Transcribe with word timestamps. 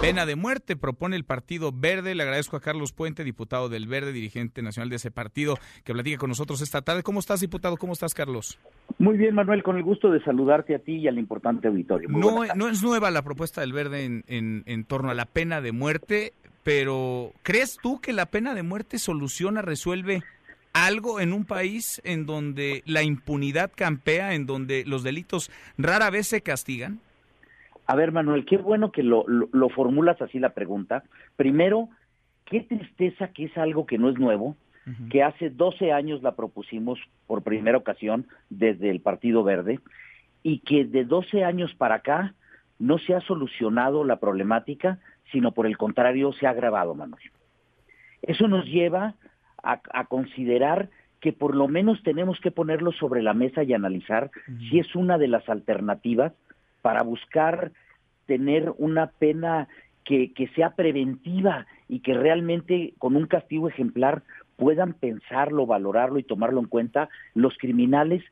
Pena 0.00 0.26
de 0.26 0.36
muerte 0.36 0.76
propone 0.76 1.16
el 1.16 1.24
Partido 1.24 1.72
Verde. 1.72 2.14
Le 2.14 2.22
agradezco 2.22 2.56
a 2.56 2.60
Carlos 2.60 2.92
Puente, 2.92 3.24
diputado 3.24 3.68
del 3.68 3.86
Verde, 3.86 4.12
dirigente 4.12 4.60
nacional 4.60 4.90
de 4.90 4.96
ese 4.96 5.10
partido, 5.10 5.56
que 5.82 5.94
platique 5.94 6.18
con 6.18 6.28
nosotros 6.28 6.60
esta 6.60 6.82
tarde. 6.82 7.02
¿Cómo 7.02 7.20
estás, 7.20 7.40
diputado? 7.40 7.76
¿Cómo 7.76 7.94
estás, 7.94 8.12
Carlos? 8.12 8.58
Muy 8.98 9.16
bien, 9.16 9.34
Manuel, 9.34 9.62
con 9.62 9.76
el 9.76 9.82
gusto 9.82 10.10
de 10.10 10.22
saludarte 10.22 10.74
a 10.74 10.78
ti 10.78 10.96
y 10.96 11.08
al 11.08 11.18
importante 11.18 11.68
auditorio. 11.68 12.08
no, 12.10 12.44
no 12.54 12.68
es 12.68 12.82
nueva 12.82 13.10
la 13.10 13.22
propuesta 13.22 13.62
del 13.62 13.72
Verde 13.72 14.04
en, 14.04 14.24
en, 14.26 14.62
en 14.66 14.84
torno 14.84 15.10
a 15.10 15.14
la 15.14 15.24
pena 15.24 15.62
de 15.62 15.72
muerte, 15.72 16.34
pero 16.62 17.32
¿crees 17.42 17.78
tú 17.82 18.00
que 18.00 18.12
la 18.12 18.26
pena 18.26 18.54
de 18.54 18.62
muerte 18.62 18.98
soluciona, 18.98 19.62
resuelve 19.62 20.22
algo 20.74 21.20
en 21.20 21.32
un 21.32 21.46
país 21.46 22.02
en 22.04 22.26
donde 22.26 22.82
la 22.84 23.02
impunidad 23.02 23.72
campea, 23.74 24.34
en 24.34 24.44
donde 24.44 24.84
los 24.84 25.02
delitos 25.02 25.50
rara 25.78 26.10
vez 26.10 26.26
se 26.26 26.42
castigan? 26.42 27.00
A 27.86 27.96
ver, 27.96 28.12
Manuel, 28.12 28.44
qué 28.46 28.56
bueno 28.56 28.92
que 28.92 29.02
lo, 29.02 29.26
lo, 29.26 29.68
formulas 29.68 30.20
así 30.22 30.38
la 30.38 30.54
pregunta. 30.54 31.04
Primero, 31.36 31.88
qué 32.44 32.60
tristeza 32.60 33.28
que 33.28 33.44
es 33.44 33.58
algo 33.58 33.86
que 33.86 33.98
no 33.98 34.08
es 34.08 34.18
nuevo, 34.18 34.56
que 35.10 35.22
hace 35.22 35.48
12 35.48 35.92
años 35.92 36.22
la 36.22 36.36
propusimos 36.36 36.98
por 37.26 37.42
primera 37.42 37.78
ocasión 37.78 38.26
desde 38.50 38.90
el 38.90 39.00
Partido 39.00 39.42
Verde 39.42 39.80
y 40.42 40.58
que 40.58 40.84
de 40.84 41.04
12 41.04 41.42
años 41.42 41.74
para 41.74 41.96
acá 41.96 42.34
no 42.78 42.98
se 42.98 43.14
ha 43.14 43.20
solucionado 43.22 44.04
la 44.04 44.16
problemática, 44.16 44.98
sino 45.32 45.52
por 45.52 45.66
el 45.66 45.78
contrario 45.78 46.34
se 46.34 46.46
ha 46.46 46.50
agravado, 46.50 46.94
Manuel. 46.94 47.22
Eso 48.20 48.46
nos 48.46 48.66
lleva 48.66 49.14
a, 49.62 50.04
considerar 50.04 50.90
que 51.20 51.32
por 51.32 51.54
lo 51.54 51.68
menos 51.68 52.02
tenemos 52.02 52.38
que 52.40 52.50
ponerlo 52.50 52.92
sobre 52.92 53.22
la 53.22 53.32
mesa 53.32 53.62
y 53.62 53.72
analizar 53.72 54.30
si 54.68 54.78
es 54.78 54.94
una 54.94 55.16
de 55.16 55.28
las 55.28 55.48
alternativas 55.48 56.34
para 56.84 57.02
buscar 57.02 57.72
tener 58.26 58.74
una 58.76 59.06
pena 59.06 59.68
que, 60.04 60.34
que 60.34 60.48
sea 60.48 60.74
preventiva 60.74 61.66
y 61.88 62.00
que 62.00 62.12
realmente 62.12 62.92
con 62.98 63.16
un 63.16 63.26
castigo 63.26 63.70
ejemplar 63.70 64.22
puedan 64.56 64.92
pensarlo, 64.92 65.64
valorarlo 65.64 66.18
y 66.18 66.24
tomarlo 66.24 66.60
en 66.60 66.66
cuenta 66.66 67.08
los 67.32 67.56
criminales 67.56 68.22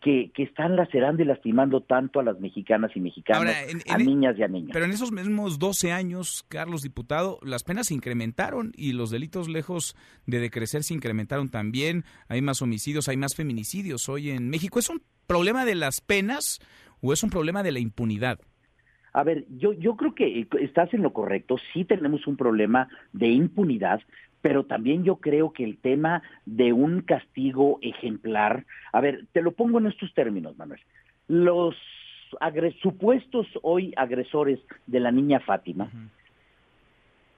que, 0.00 0.30
que, 0.34 0.44
están 0.44 0.74
lacerando 0.74 1.22
y 1.22 1.26
lastimando 1.26 1.82
tanto 1.82 2.18
a 2.18 2.22
las 2.22 2.40
mexicanas 2.40 2.92
y 2.94 3.00
mexicanos, 3.00 3.52
a 3.52 3.64
e 3.64 4.04
niñas 4.04 4.36
y 4.38 4.42
a 4.42 4.48
niños. 4.48 4.70
Pero 4.72 4.86
en 4.86 4.92
esos 4.92 5.12
mismos 5.12 5.58
12 5.58 5.92
años, 5.92 6.46
Carlos 6.48 6.80
Diputado, 6.80 7.40
las 7.42 7.62
penas 7.62 7.88
se 7.88 7.94
incrementaron 7.94 8.72
y 8.74 8.92
los 8.92 9.10
delitos 9.10 9.50
lejos 9.50 9.96
de 10.24 10.38
decrecer 10.38 10.82
se 10.82 10.94
incrementaron 10.94 11.50
también. 11.50 12.04
Hay 12.28 12.40
más 12.40 12.62
homicidios, 12.62 13.06
hay 13.08 13.18
más 13.18 13.34
feminicidios 13.34 14.08
hoy 14.08 14.30
en 14.30 14.48
México. 14.48 14.78
¿Es 14.78 14.88
un 14.88 15.02
problema 15.28 15.64
de 15.64 15.76
las 15.76 16.00
penas 16.00 16.58
o 17.00 17.12
es 17.12 17.22
un 17.22 17.30
problema 17.30 17.62
de 17.62 17.72
la 17.72 17.78
impunidad? 17.78 18.38
A 19.12 19.24
ver, 19.24 19.46
yo, 19.48 19.72
yo 19.72 19.96
creo 19.96 20.14
que 20.14 20.46
estás 20.60 20.92
en 20.94 21.02
lo 21.02 21.12
correcto, 21.12 21.56
sí 21.72 21.84
tenemos 21.84 22.26
un 22.26 22.36
problema 22.36 22.88
de 23.12 23.28
impunidad, 23.28 24.00
pero 24.42 24.64
también 24.64 25.02
yo 25.04 25.16
creo 25.16 25.52
que 25.52 25.64
el 25.64 25.78
tema 25.78 26.22
de 26.46 26.72
un 26.72 27.00
castigo 27.02 27.78
ejemplar, 27.82 28.64
a 28.92 29.00
ver, 29.00 29.26
te 29.32 29.42
lo 29.42 29.52
pongo 29.52 29.78
en 29.78 29.86
estos 29.86 30.12
términos, 30.14 30.56
Manuel. 30.56 30.80
Los 31.26 31.74
supuestos 32.82 33.46
hoy 33.62 33.92
agresores 33.96 34.60
de 34.86 35.00
la 35.00 35.10
niña 35.10 35.40
Fátima, 35.40 35.90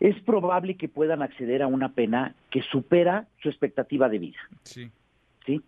es 0.00 0.18
probable 0.22 0.76
que 0.76 0.88
puedan 0.88 1.22
acceder 1.22 1.62
a 1.62 1.66
una 1.66 1.92
pena 1.92 2.34
que 2.50 2.62
supera 2.62 3.26
su 3.42 3.48
expectativa 3.48 4.08
de 4.08 4.18
vida. 4.18 4.38
Sí. 4.62 4.90
¿Sí? 5.44 5.60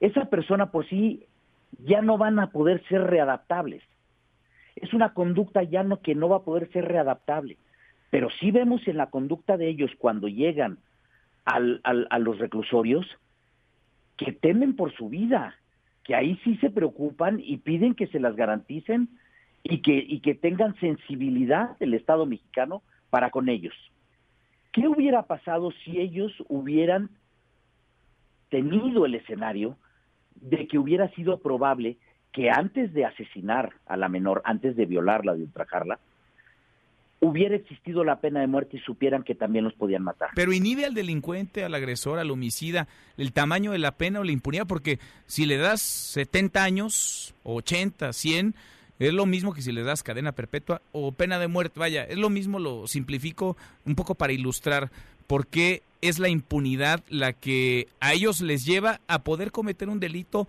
Esa 0.00 0.24
persona 0.26 0.70
por 0.70 0.88
sí 0.88 1.26
ya 1.78 2.02
no 2.02 2.18
van 2.18 2.38
a 2.38 2.50
poder 2.50 2.82
ser 2.88 3.02
readaptables. 3.02 3.82
Es 4.76 4.92
una 4.92 5.14
conducta 5.14 5.62
ya 5.62 5.82
no 5.82 6.00
que 6.00 6.14
no 6.14 6.28
va 6.28 6.36
a 6.36 6.44
poder 6.44 6.70
ser 6.72 6.86
readaptable. 6.86 7.56
Pero 8.10 8.28
sí 8.40 8.50
vemos 8.50 8.86
en 8.86 8.96
la 8.98 9.10
conducta 9.10 9.56
de 9.56 9.68
ellos 9.68 9.90
cuando 9.98 10.28
llegan 10.28 10.78
al, 11.44 11.80
a 11.84 12.18
los 12.18 12.38
reclusorios 12.38 13.06
que 14.16 14.32
temen 14.32 14.76
por 14.76 14.92
su 14.94 15.08
vida, 15.08 15.54
que 16.04 16.14
ahí 16.14 16.38
sí 16.44 16.56
se 16.56 16.70
preocupan 16.70 17.40
y 17.42 17.58
piden 17.58 17.94
que 17.94 18.06
se 18.06 18.20
las 18.20 18.36
garanticen 18.36 19.08
y 19.62 19.82
que, 19.82 19.96
y 19.96 20.20
que 20.20 20.34
tengan 20.34 20.74
sensibilidad 20.76 21.76
del 21.78 21.94
Estado 21.94 22.26
mexicano 22.26 22.82
para 23.10 23.30
con 23.30 23.48
ellos. 23.48 23.74
¿Qué 24.72 24.86
hubiera 24.88 25.22
pasado 25.22 25.72
si 25.84 25.98
ellos 25.98 26.32
hubieran 26.48 27.10
tenido 28.48 29.06
el 29.06 29.14
escenario 29.14 29.76
de 30.40 30.66
que 30.66 30.78
hubiera 30.78 31.08
sido 31.14 31.38
probable 31.38 31.96
que 32.32 32.50
antes 32.50 32.92
de 32.92 33.04
asesinar 33.04 33.72
a 33.86 33.96
la 33.96 34.08
menor, 34.08 34.42
antes 34.44 34.76
de 34.76 34.86
violarla, 34.86 35.34
de 35.34 35.42
ultrajarla, 35.42 35.98
hubiera 37.20 37.56
existido 37.56 38.04
la 38.04 38.20
pena 38.20 38.40
de 38.40 38.46
muerte 38.46 38.76
y 38.76 38.80
supieran 38.80 39.22
que 39.22 39.34
también 39.34 39.64
los 39.64 39.74
podían 39.74 40.02
matar. 40.02 40.30
Pero 40.34 40.52
inhibe 40.52 40.84
al 40.84 40.94
delincuente, 40.94 41.64
al 41.64 41.74
agresor, 41.74 42.18
al 42.18 42.30
homicida, 42.30 42.88
el 43.16 43.32
tamaño 43.32 43.72
de 43.72 43.78
la 43.78 43.92
pena 43.92 44.20
o 44.20 44.24
la 44.24 44.32
impunidad, 44.32 44.66
porque 44.66 44.98
si 45.26 45.46
le 45.46 45.56
das 45.56 45.80
70 45.80 46.62
años, 46.62 47.34
80, 47.44 48.12
100, 48.12 48.54
es 48.98 49.12
lo 49.12 49.26
mismo 49.26 49.52
que 49.52 49.62
si 49.62 49.72
le 49.72 49.82
das 49.82 50.02
cadena 50.02 50.32
perpetua 50.32 50.80
o 50.92 51.12
pena 51.12 51.38
de 51.38 51.48
muerte. 51.48 51.80
Vaya, 51.80 52.04
es 52.04 52.18
lo 52.18 52.30
mismo, 52.30 52.58
lo 52.58 52.86
simplifico 52.86 53.56
un 53.84 53.94
poco 53.94 54.14
para 54.14 54.32
ilustrar 54.32 54.90
por 55.26 55.46
qué 55.46 55.82
es 56.00 56.18
la 56.18 56.28
impunidad 56.28 57.02
la 57.08 57.32
que 57.32 57.88
a 58.00 58.12
ellos 58.12 58.40
les 58.40 58.64
lleva 58.64 59.00
a 59.06 59.22
poder 59.22 59.52
cometer 59.52 59.88
un 59.88 60.00
delito 60.00 60.48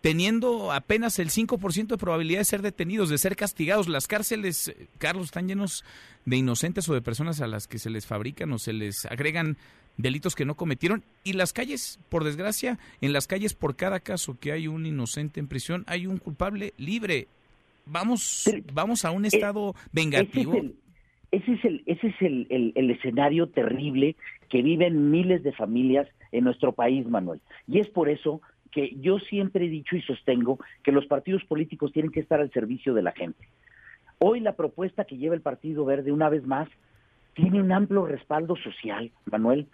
teniendo 0.00 0.72
apenas 0.72 1.18
el 1.18 1.30
5% 1.30 1.88
de 1.88 1.98
probabilidad 1.98 2.40
de 2.40 2.44
ser 2.44 2.62
detenidos, 2.62 3.08
de 3.08 3.18
ser 3.18 3.36
castigados. 3.36 3.88
Las 3.88 4.06
cárceles, 4.06 4.72
Carlos, 4.98 5.26
están 5.26 5.48
llenos 5.48 5.84
de 6.24 6.36
inocentes 6.36 6.88
o 6.88 6.94
de 6.94 7.02
personas 7.02 7.40
a 7.40 7.46
las 7.46 7.66
que 7.66 7.78
se 7.78 7.90
les 7.90 8.06
fabrican 8.06 8.52
o 8.52 8.58
se 8.58 8.72
les 8.72 9.06
agregan 9.06 9.56
delitos 9.96 10.34
que 10.34 10.44
no 10.44 10.54
cometieron. 10.54 11.04
Y 11.24 11.34
las 11.34 11.52
calles, 11.52 11.98
por 12.08 12.24
desgracia, 12.24 12.78
en 13.00 13.12
las 13.12 13.26
calles 13.26 13.54
por 13.54 13.76
cada 13.76 14.00
caso 14.00 14.38
que 14.40 14.52
hay 14.52 14.68
un 14.68 14.86
inocente 14.86 15.40
en 15.40 15.48
prisión, 15.48 15.84
hay 15.86 16.06
un 16.06 16.18
culpable 16.18 16.72
libre. 16.78 17.28
Vamos, 17.86 18.44
vamos 18.72 19.04
a 19.04 19.10
un 19.10 19.24
eh, 19.24 19.28
estado 19.28 19.74
vengativo. 19.92 20.62
Ese 21.30 21.52
es 21.52 21.64
el, 21.64 21.82
ese 21.86 22.08
es 22.08 22.22
el, 22.22 22.72
el 22.74 22.90
escenario 22.90 23.48
terrible 23.48 24.16
que 24.48 24.62
viven 24.62 25.10
miles 25.10 25.42
de 25.42 25.52
familias 25.52 26.08
en 26.32 26.44
nuestro 26.44 26.72
país, 26.72 27.06
Manuel. 27.06 27.40
Y 27.66 27.80
es 27.80 27.88
por 27.88 28.08
eso 28.08 28.40
que 28.70 28.96
yo 29.00 29.18
siempre 29.18 29.66
he 29.66 29.68
dicho 29.68 29.96
y 29.96 30.02
sostengo 30.02 30.58
que 30.82 30.92
los 30.92 31.06
partidos 31.06 31.44
políticos 31.44 31.92
tienen 31.92 32.12
que 32.12 32.20
estar 32.20 32.40
al 32.40 32.50
servicio 32.52 32.94
de 32.94 33.02
la 33.02 33.12
gente. 33.12 33.48
Hoy 34.18 34.40
la 34.40 34.54
propuesta 34.54 35.04
que 35.04 35.16
lleva 35.16 35.34
el 35.34 35.40
Partido 35.40 35.84
Verde, 35.84 36.12
una 36.12 36.28
vez 36.28 36.44
más, 36.46 36.68
tiene 37.34 37.62
un 37.62 37.72
amplio 37.72 38.06
respaldo 38.06 38.56
social, 38.56 39.12
Manuel, 39.30 39.68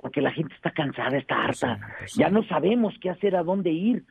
porque 0.00 0.20
la 0.20 0.30
gente 0.30 0.54
está 0.54 0.70
cansada, 0.70 1.16
está 1.18 1.44
harta, 1.44 1.80
ya 2.16 2.30
no 2.30 2.44
sabemos 2.44 2.94
qué 3.00 3.10
hacer, 3.10 3.34
a 3.34 3.42
dónde 3.42 3.70
ir. 3.70 4.04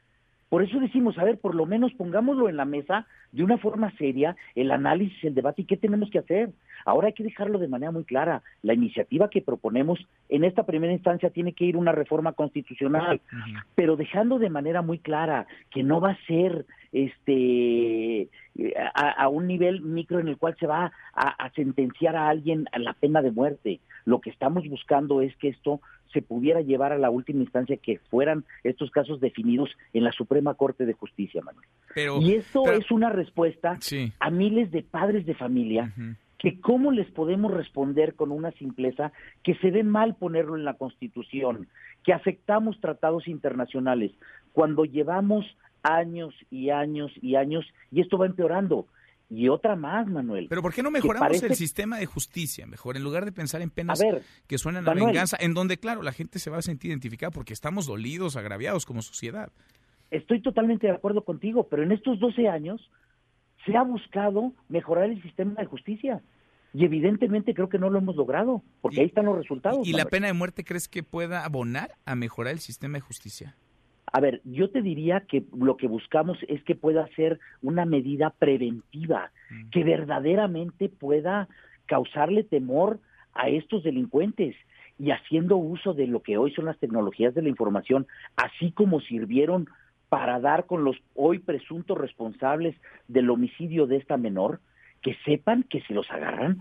Por 0.50 0.64
eso 0.64 0.80
decimos, 0.80 1.18
a 1.18 1.24
ver, 1.24 1.40
por 1.40 1.56
lo 1.56 1.66
menos 1.66 1.94
pongámoslo 1.94 2.50
en 2.50 2.58
la 2.58 2.66
mesa 2.66 3.06
de 3.32 3.44
una 3.44 3.58
forma 3.58 3.92
seria, 3.98 4.36
el 4.56 4.72
análisis, 4.72 5.24
el 5.24 5.36
debate 5.36 5.62
y 5.62 5.66
qué 5.66 5.78
tenemos 5.78 6.10
que 6.10 6.20
hacer. 6.20 6.52
Ahora 6.86 7.08
hay 7.08 7.14
que 7.14 7.24
dejarlo 7.24 7.60
de 7.60 7.68
manera 7.68 7.92
muy 7.92 8.04
clara. 8.04 8.44
La 8.62 8.74
iniciativa 8.74 9.30
que 9.30 9.42
proponemos 9.42 10.00
en 10.30 10.44
esta 10.44 10.66
primera 10.66 10.94
instancia 10.94 11.30
tiene 11.30 11.54
que 11.54 11.66
ir 11.66 11.78
una 11.78 11.92
reforma 11.92 12.34
constitucional, 12.34 13.22
pero 13.76 13.96
dejando 13.96 14.40
de 14.40 14.50
manera 14.50 14.82
muy 14.82 15.00
clara 15.00 15.48
que 15.72 15.84
no 15.84 16.02
va 16.02 16.12
a 16.12 16.26
ser 16.26 16.66
este 16.92 18.30
a, 18.94 19.28
un 19.30 19.48
nivel 19.48 19.82
micro 19.82 20.20
en 20.20 20.28
el 20.30 20.38
cual 20.38 20.56
se 20.60 20.68
va 20.68 20.92
a 21.14 21.52
sentenciar 21.56 22.16
a 22.16 22.30
alguien 22.30 22.66
a 22.72 22.80
la 22.80 22.94
pena 22.94 23.22
de 23.22 23.32
muerte. 23.32 23.80
Lo 24.06 24.22
que 24.22 24.30
estamos 24.30 24.68
buscando 24.68 25.22
es 25.22 25.36
que 25.38 25.50
esto 25.50 25.82
se 26.14 26.22
pudiera 26.22 26.62
llevar 26.62 26.94
a 26.94 26.98
la 26.98 27.10
última 27.10 27.42
instancia 27.42 27.78
que 27.78 28.00
fueran 28.10 28.46
estos 28.64 28.92
casos 28.92 29.20
definidos 29.20 29.70
en 29.94 30.04
la 30.04 30.12
Suprema 30.12 30.54
Corte 30.54 30.86
de 30.86 30.94
Justicia, 30.94 31.42
Manuel. 31.42 32.24
y 32.24 32.36
esto 32.36 32.72
es 32.72 32.90
una 32.92 33.10
respuesta 33.10 33.78
a 34.20 34.30
miles 34.30 34.72
de 34.72 34.84
padres 34.84 35.26
de 35.26 35.36
familia 35.36 35.94
que 36.38 36.60
cómo 36.60 36.92
les 36.92 37.10
podemos 37.12 37.52
responder 37.52 38.16
con 38.16 38.32
una 38.32 38.52
simpleza 38.52 39.12
que 39.44 39.56
se 39.56 39.72
ve 39.72 39.84
mal 39.84 40.16
ponerlo 40.16 40.56
en 40.56 40.66
la 40.66 40.76
Constitución, 40.76 41.68
que 42.04 42.14
afectamos 42.14 42.80
tratados 42.80 43.28
internacionales, 43.28 44.12
cuando 44.54 44.86
llevamos 44.86 45.46
años 45.84 46.34
y 46.50 46.70
años 46.70 47.12
y 47.22 47.36
años 47.36 47.66
y 47.92 48.02
esto 48.02 48.18
va 48.18 48.26
empeorando. 48.26 48.88
Y 49.30 49.50
otra 49.50 49.76
más, 49.76 50.08
Manuel. 50.08 50.48
Pero 50.48 50.62
¿por 50.62 50.74
qué 50.74 50.82
no 50.82 50.90
mejoramos 50.90 51.44
el 51.44 51.56
sistema 51.56 51.98
de 51.98 52.06
justicia? 52.06 52.66
Mejor, 52.66 52.96
en 52.96 53.04
lugar 53.04 53.26
de 53.26 53.34
pensar 53.34 53.62
en 53.62 53.70
penas 53.70 54.02
que 54.48 54.58
suenan 54.58 54.88
a 54.88 54.94
venganza, 54.94 55.36
en 55.38 55.54
donde, 55.54 55.78
claro, 55.78 56.02
la 56.02 56.14
gente 56.14 56.40
se 56.40 56.50
va 56.50 56.60
a 56.60 56.62
sentir 56.62 56.92
identificada 56.92 57.32
porque 57.32 57.52
estamos 57.52 57.88
dolidos, 57.88 58.38
agraviados 58.38 58.86
como 58.86 59.02
sociedad. 59.02 59.52
Estoy 60.12 60.42
totalmente 60.42 60.88
de 60.88 60.94
acuerdo 60.94 61.26
contigo, 61.26 61.68
pero 61.68 61.84
en 61.84 61.92
estos 61.92 62.20
12 62.20 62.48
años 62.48 62.90
se 63.68 63.78
ha 63.78 63.84
buscado 63.84 64.54
mejorar 64.70 65.10
el 65.12 65.22
sistema 65.22 65.54
de 65.56 65.66
justicia. 65.66 66.24
Y 66.74 66.86
evidentemente 66.86 67.54
creo 67.54 67.70
que 67.70 67.80
no 67.80 67.90
lo 67.90 68.00
hemos 68.00 68.16
logrado, 68.16 68.64
porque 68.82 69.02
ahí 69.02 69.08
están 69.08 69.26
los 69.26 69.38
resultados. 69.38 69.88
¿Y 69.88 69.94
la 69.94 70.06
pena 70.06 70.28
de 70.28 70.34
muerte 70.34 70.64
crees 70.64 70.88
que 70.88 71.04
pueda 71.04 71.46
abonar 71.46 71.92
a 72.06 72.16
mejorar 72.16 72.54
el 72.54 72.60
sistema 72.60 72.98
de 72.98 73.02
justicia? 73.02 73.56
A 74.12 74.20
ver, 74.20 74.42
yo 74.46 74.70
te 74.70 74.82
diría 74.82 75.22
que 75.22 75.44
lo 75.56 75.76
que 75.76 75.88
buscamos 75.88 76.38
es 76.48 76.64
que 76.64 76.76
pueda 76.76 77.08
ser 77.16 77.40
una 77.62 77.86
medida 77.86 78.30
preventiva, 78.30 79.32
mm. 79.50 79.70
que 79.70 79.84
verdaderamente 79.84 80.90
pueda 80.90 81.48
causarle 81.88 82.44
temor 82.44 83.00
a 83.34 83.50
estos 83.50 83.84
delincuentes 83.84 84.56
y 85.00 85.12
haciendo 85.12 85.58
uso 85.58 85.94
de 85.94 86.08
lo 86.08 86.22
que 86.22 86.38
hoy 86.38 86.52
son 86.54 86.66
las 86.66 86.80
tecnologías 86.80 87.34
de 87.36 87.42
la 87.42 87.50
información, 87.50 88.08
así 88.36 88.72
como 88.72 89.00
sirvieron 89.02 89.68
para 90.10 90.40
dar 90.40 90.66
con 90.66 90.84
los 90.84 90.98
hoy 91.16 91.40
presuntos 91.40 91.98
responsables 91.98 92.76
del 93.08 93.30
homicidio 93.30 93.88
de 93.88 93.98
esta 93.98 94.18
menor, 94.18 94.62
que 95.02 95.16
sepan 95.26 95.64
que 95.64 95.82
si 95.82 95.94
los 95.94 96.10
agarran, 96.10 96.60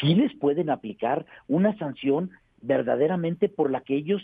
sí 0.00 0.14
les 0.14 0.34
pueden 0.36 0.70
aplicar 0.70 1.26
una 1.48 1.76
sanción 1.78 2.30
verdaderamente 2.60 3.48
por 3.48 3.70
la 3.70 3.80
que 3.80 3.96
ellos, 3.96 4.22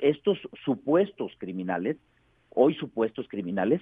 estos 0.00 0.38
supuestos 0.64 1.32
criminales, 1.38 1.96
hoy 2.50 2.74
supuestos 2.74 3.26
criminales, 3.28 3.80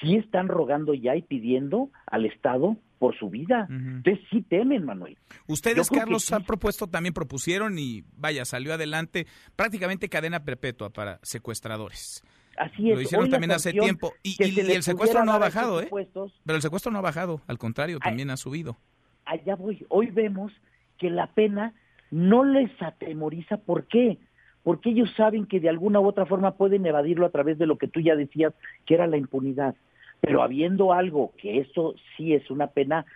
sí 0.00 0.16
están 0.16 0.48
rogando 0.48 0.94
ya 0.94 1.16
y 1.16 1.22
pidiendo 1.22 1.90
al 2.06 2.24
Estado 2.24 2.76
por 2.98 3.18
su 3.18 3.30
vida. 3.30 3.66
Entonces 3.68 4.24
sí 4.30 4.42
temen, 4.42 4.84
Manuel. 4.84 5.16
Ustedes, 5.46 5.88
Carlos, 5.88 6.32
han 6.32 6.44
propuesto, 6.44 6.86
también 6.86 7.14
propusieron 7.14 7.78
y 7.78 8.04
vaya, 8.16 8.44
salió 8.44 8.74
adelante 8.74 9.26
prácticamente 9.56 10.08
cadena 10.08 10.44
perpetua 10.44 10.90
para 10.90 11.18
secuestradores. 11.22 12.22
Así 12.60 12.90
es. 12.90 12.96
Lo 12.96 13.00
hicieron 13.00 13.30
también 13.30 13.52
hace 13.52 13.72
tiempo. 13.72 14.12
Y, 14.22 14.36
el 14.60 14.82
secuestro 14.82 15.24
no 15.24 15.32
ha 15.32 15.38
bajado, 15.38 15.80
¿eh? 15.80 15.88
Pero 15.90 16.56
el 16.56 16.60
secuestro 16.60 16.92
no 16.92 16.98
ha 16.98 17.02
bajado, 17.02 17.40
al 17.46 17.56
contrario, 17.56 17.98
también 18.00 18.28
ha 18.28 18.36
subido. 18.36 18.76
Allá 19.24 19.56
voy. 19.56 19.86
Hoy 19.88 20.08
vemos 20.08 20.52
que 20.98 21.08
la 21.08 21.28
pena 21.28 21.72
no 22.10 22.44
les 22.44 22.70
atemoriza. 22.82 23.56
¿Por 23.56 23.86
qué? 23.86 24.18
Porque 24.62 24.90
ellos 24.90 25.10
saben 25.16 25.46
que 25.46 25.58
de 25.58 25.70
alguna 25.70 26.00
u 26.00 26.06
otra 26.06 26.26
forma 26.26 26.52
pueden 26.52 26.84
evadirlo 26.84 27.24
a 27.24 27.30
través 27.30 27.56
de 27.56 27.64
lo 27.66 27.78
que 27.78 27.88
tú 27.88 28.00
ya 28.00 28.14
decías, 28.14 28.52
que 28.84 28.92
era 28.92 29.06
la 29.06 29.16
impunidad. 29.16 29.74
Pero 30.20 30.42
habiendo 30.42 30.92
algo 30.92 31.32
que 31.38 31.60
esto 31.60 31.94
sí 32.14 32.34
es 32.34 32.50
una 32.50 32.66
pena 32.66 33.06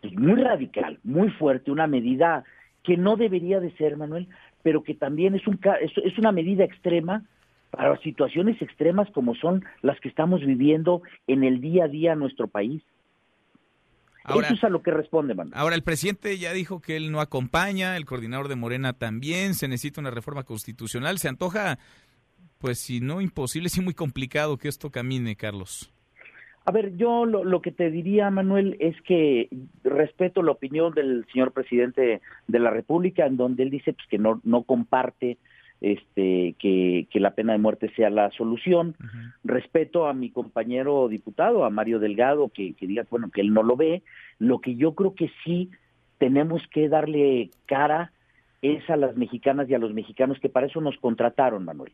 pues, 0.00 0.12
muy 0.18 0.42
radical, 0.42 0.98
muy 1.04 1.30
fuerte, 1.30 1.70
una 1.70 1.86
medida 1.86 2.42
que 2.82 2.96
no 2.96 3.16
debería 3.16 3.60
de 3.60 3.70
ser, 3.76 3.96
Manuel, 3.96 4.26
pero 4.64 4.82
que 4.82 4.94
también 4.94 5.36
es, 5.36 5.46
un, 5.46 5.60
es 5.80 6.18
una 6.18 6.32
medida 6.32 6.64
extrema 6.64 7.22
para 7.70 7.96
situaciones 7.98 8.60
extremas 8.60 9.08
como 9.12 9.34
son 9.34 9.64
las 9.82 9.98
que 10.00 10.08
estamos 10.08 10.40
viviendo 10.40 11.02
en 11.26 11.44
el 11.44 11.60
día 11.60 11.84
a 11.84 11.88
día 11.88 12.12
en 12.12 12.18
nuestro 12.18 12.48
país. 12.48 12.82
Eso 14.28 14.54
es 14.54 14.64
a 14.64 14.68
lo 14.68 14.82
que 14.82 14.90
responde, 14.90 15.34
Manuel. 15.34 15.56
Ahora, 15.56 15.74
el 15.74 15.82
presidente 15.82 16.36
ya 16.38 16.52
dijo 16.52 16.80
que 16.80 16.96
él 16.96 17.10
no 17.10 17.20
acompaña, 17.20 17.96
el 17.96 18.04
coordinador 18.04 18.48
de 18.48 18.56
Morena 18.56 18.92
también, 18.92 19.54
se 19.54 19.66
necesita 19.66 20.00
una 20.00 20.10
reforma 20.10 20.44
constitucional. 20.44 21.18
Se 21.18 21.28
antoja, 21.28 21.78
pues 22.58 22.78
si 22.78 23.00
no 23.00 23.20
imposible, 23.20 23.68
sí 23.70 23.80
muy 23.80 23.94
complicado 23.94 24.58
que 24.58 24.68
esto 24.68 24.90
camine, 24.90 25.36
Carlos. 25.36 25.92
A 26.66 26.72
ver, 26.72 26.96
yo 26.96 27.24
lo, 27.24 27.62
que 27.62 27.72
te 27.72 27.90
diría, 27.90 28.30
Manuel, 28.30 28.76
es 28.80 28.94
que 29.02 29.48
respeto 29.82 30.42
la 30.42 30.52
opinión 30.52 30.92
del 30.92 31.26
señor 31.32 31.52
presidente 31.52 32.20
de 32.46 32.58
la 32.58 32.70
República, 32.70 33.26
en 33.26 33.38
donde 33.38 33.62
él 33.62 33.70
dice 33.70 33.94
pues, 33.94 34.06
que 34.08 34.18
no, 34.18 34.40
no 34.44 34.62
comparte 34.62 35.38
este, 35.80 36.54
que, 36.58 37.06
la 37.14 37.34
pena 37.34 37.52
de 37.52 37.58
muerte 37.58 37.90
sea 37.94 38.10
la 38.10 38.30
solución. 38.30 38.96
Respeto 39.44 40.06
a 40.06 40.14
mi 40.14 40.30
compañero 40.30 41.08
diputado, 41.08 41.64
a 41.64 41.70
Mario 41.70 41.98
Delgado, 41.98 42.48
que, 42.48 42.74
que 42.74 42.86
diga, 42.86 43.04
bueno, 43.10 43.30
que 43.30 43.40
él 43.40 43.52
no 43.52 43.62
lo 43.62 43.76
ve. 43.76 44.02
Lo 44.38 44.60
que 44.60 44.76
yo 44.76 44.94
creo 44.94 45.14
que 45.14 45.30
sí 45.44 45.70
tenemos 46.18 46.62
que 46.68 46.88
darle 46.88 47.50
cara 47.66 48.12
es 48.62 48.88
a 48.90 48.96
las 48.96 49.16
mexicanas 49.16 49.68
y 49.68 49.74
a 49.74 49.78
los 49.78 49.94
mexicanos 49.94 50.38
que 50.38 50.48
para 50.50 50.66
eso 50.66 50.80
nos 50.80 50.96
contrataron, 50.98 51.64
Manuel. 51.64 51.92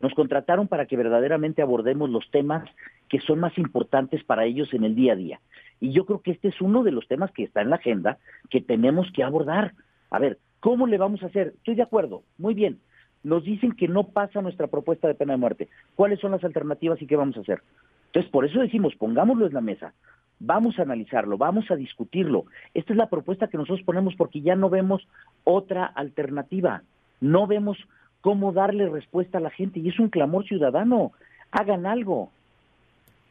Nos 0.00 0.14
contrataron 0.14 0.68
para 0.68 0.86
que 0.86 0.96
verdaderamente 0.96 1.60
abordemos 1.60 2.08
los 2.08 2.30
temas 2.30 2.64
que 3.08 3.20
son 3.20 3.40
más 3.40 3.56
importantes 3.58 4.22
para 4.24 4.44
ellos 4.44 4.72
en 4.72 4.84
el 4.84 4.94
día 4.94 5.12
a 5.12 5.16
día. 5.16 5.40
Y 5.80 5.92
yo 5.92 6.06
creo 6.06 6.22
que 6.22 6.30
este 6.30 6.48
es 6.48 6.60
uno 6.60 6.82
de 6.82 6.92
los 6.92 7.06
temas 7.08 7.30
que 7.32 7.44
está 7.44 7.62
en 7.62 7.70
la 7.70 7.76
agenda 7.76 8.18
que 8.48 8.60
tenemos 8.60 9.10
que 9.12 9.24
abordar. 9.24 9.74
A 10.10 10.18
ver, 10.18 10.38
¿cómo 10.60 10.86
le 10.86 10.98
vamos 10.98 11.22
a 11.22 11.26
hacer? 11.26 11.54
Estoy 11.56 11.74
de 11.74 11.82
acuerdo, 11.82 12.22
muy 12.38 12.54
bien. 12.54 12.78
Nos 13.22 13.44
dicen 13.44 13.72
que 13.72 13.88
no 13.88 14.04
pasa 14.04 14.40
nuestra 14.42 14.68
propuesta 14.68 15.08
de 15.08 15.14
pena 15.14 15.34
de 15.34 15.38
muerte. 15.38 15.68
¿Cuáles 15.96 16.20
son 16.20 16.32
las 16.32 16.44
alternativas 16.44 17.00
y 17.02 17.06
qué 17.06 17.16
vamos 17.16 17.36
a 17.36 17.40
hacer? 17.40 17.62
Entonces, 18.06 18.30
por 18.30 18.44
eso 18.44 18.60
decimos, 18.60 18.94
pongámoslo 18.96 19.46
en 19.46 19.54
la 19.54 19.60
mesa, 19.60 19.92
vamos 20.40 20.78
a 20.78 20.82
analizarlo, 20.82 21.36
vamos 21.36 21.70
a 21.70 21.76
discutirlo. 21.76 22.44
Esta 22.74 22.92
es 22.92 22.96
la 22.96 23.10
propuesta 23.10 23.48
que 23.48 23.58
nosotros 23.58 23.84
ponemos 23.84 24.14
porque 24.16 24.40
ya 24.40 24.56
no 24.56 24.70
vemos 24.70 25.06
otra 25.44 25.84
alternativa. 25.84 26.82
No 27.20 27.46
vemos 27.46 27.76
cómo 28.20 28.52
darle 28.52 28.88
respuesta 28.88 29.38
a 29.38 29.40
la 29.40 29.50
gente 29.50 29.80
y 29.80 29.88
es 29.88 29.98
un 29.98 30.08
clamor 30.08 30.44
ciudadano. 30.46 31.12
Hagan 31.50 31.86
algo. 31.86 32.30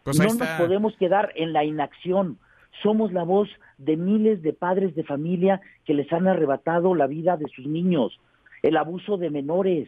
Pues 0.03 0.19
no 0.19 0.25
nos 0.25 0.47
podemos 0.57 0.95
quedar 0.97 1.31
en 1.35 1.53
la 1.53 1.63
inacción. 1.63 2.37
Somos 2.81 3.11
la 3.11 3.23
voz 3.23 3.49
de 3.77 3.97
miles 3.97 4.41
de 4.41 4.53
padres 4.53 4.95
de 4.95 5.03
familia 5.03 5.61
que 5.85 5.93
les 5.93 6.11
han 6.13 6.27
arrebatado 6.27 6.95
la 6.95 7.07
vida 7.07 7.37
de 7.37 7.47
sus 7.47 7.65
niños, 7.65 8.19
el 8.63 8.77
abuso 8.77 9.17
de 9.17 9.29
menores, 9.29 9.87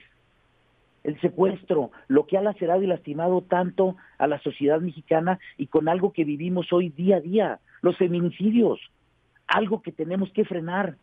el 1.04 1.20
secuestro, 1.22 1.92
lo 2.08 2.28
que 2.28 2.38
ha 2.38 2.42
lacerado 2.42 2.82
y 2.84 2.88
lastimado 2.88 3.42
tanto 3.42 3.96
a 4.18 4.28
la 4.28 4.40
sociedad 4.40 4.82
mexicana 4.82 5.40
y 5.58 5.68
con 5.68 5.88
algo 5.88 6.14
que 6.14 6.24
vivimos 6.26 6.72
hoy 6.72 6.90
día 6.90 7.18
a 7.18 7.22
día, 7.22 7.60
los 7.82 7.98
feminicidios, 7.98 8.80
algo 9.48 9.82
que 9.82 9.92
tenemos 9.92 10.32
que 10.32 10.46
frenar. 10.46 10.98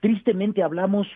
Tristemente 0.00 0.62
hablamos 0.62 1.06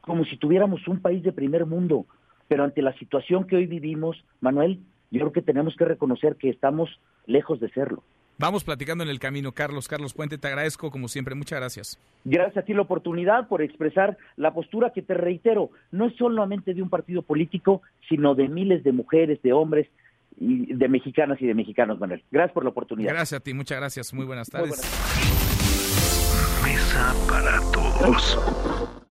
como 0.00 0.24
si 0.24 0.36
tuviéramos 0.36 0.86
un 0.88 1.00
país 1.00 1.22
de 1.22 1.32
primer 1.32 1.66
mundo, 1.66 2.06
pero 2.46 2.64
ante 2.64 2.82
la 2.82 2.92
situación 2.94 3.46
que 3.46 3.56
hoy 3.56 3.66
vivimos, 3.66 4.24
Manuel, 4.40 4.80
yo 5.10 5.20
creo 5.20 5.32
que 5.32 5.42
tenemos 5.42 5.76
que 5.76 5.84
reconocer 5.84 6.36
que 6.36 6.50
estamos 6.50 7.00
lejos 7.26 7.60
de 7.60 7.70
serlo. 7.70 8.02
Vamos 8.38 8.62
platicando 8.62 9.02
en 9.02 9.10
el 9.10 9.18
camino, 9.18 9.52
Carlos. 9.52 9.88
Carlos 9.88 10.14
Puente, 10.14 10.38
te 10.38 10.46
agradezco 10.46 10.90
como 10.90 11.08
siempre. 11.08 11.34
Muchas 11.34 11.58
gracias. 11.58 11.98
Gracias 12.24 12.56
a 12.58 12.62
ti 12.62 12.72
la 12.72 12.82
oportunidad 12.82 13.48
por 13.48 13.62
expresar 13.62 14.16
la 14.36 14.54
postura 14.54 14.92
que 14.94 15.02
te 15.02 15.14
reitero, 15.14 15.70
no 15.90 16.06
es 16.06 16.16
solamente 16.16 16.72
de 16.72 16.82
un 16.82 16.88
partido 16.88 17.22
político, 17.22 17.82
sino 18.08 18.34
de 18.34 18.48
miles 18.48 18.84
de 18.84 18.92
mujeres, 18.92 19.42
de 19.42 19.52
hombres, 19.52 19.88
y 20.40 20.72
de 20.74 20.88
mexicanas 20.88 21.40
y 21.40 21.46
de 21.46 21.54
mexicanos, 21.54 21.98
Manuel. 21.98 22.22
Gracias 22.30 22.52
por 22.52 22.64
la 22.64 22.70
oportunidad. 22.70 23.12
Gracias 23.12 23.40
a 23.40 23.42
ti, 23.42 23.54
muchas 23.54 23.78
gracias. 23.78 24.14
Muy 24.14 24.24
buenas 24.24 24.48
tardes. 24.48 24.80
Mesa 26.62 27.14
para 27.28 27.58
todos. 27.72 28.87